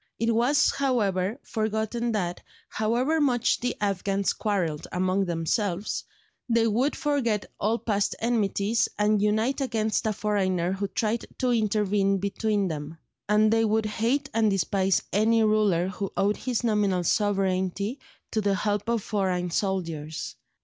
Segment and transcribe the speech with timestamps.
[0.17, 6.05] It was, however, forgotten that, however much the Afghans quarrelled among themselves,
[6.49, 12.17] they would forget all past enmities and unite against a foreigner who tried to intervene
[12.17, 12.97] between them;
[13.29, 17.99] and they would hate and despise any ruler who owed his nominal sovereignty
[18.31, 20.35] to the help of foreign soldiers.